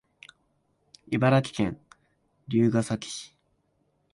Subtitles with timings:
[1.11, 1.79] 茨城県
[2.47, 3.35] 龍ケ崎市